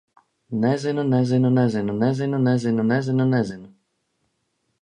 Nezinu. 0.61 1.03
Nezinu. 1.11 1.49
Nezinu. 1.57 1.93
Nezinu. 2.01 2.37
Nezinu. 2.47 2.81
Nezinu. 2.91 3.25
Nezinu. 3.31 3.69